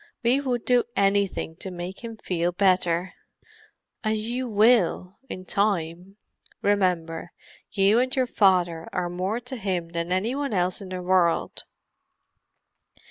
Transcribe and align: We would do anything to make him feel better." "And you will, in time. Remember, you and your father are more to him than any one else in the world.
We 0.23 0.41
would 0.41 0.65
do 0.65 0.85
anything 0.95 1.57
to 1.57 1.69
make 1.69 2.03
him 2.03 2.17
feel 2.17 2.51
better." 2.51 3.13
"And 4.03 4.17
you 4.17 4.47
will, 4.49 5.19
in 5.29 5.45
time. 5.45 6.17
Remember, 6.63 7.33
you 7.69 7.99
and 7.99 8.15
your 8.15 8.25
father 8.25 8.89
are 8.93 9.11
more 9.11 9.39
to 9.41 9.57
him 9.57 9.89
than 9.89 10.11
any 10.11 10.33
one 10.33 10.55
else 10.55 10.81
in 10.81 10.89
the 10.89 11.03
world. 11.03 11.65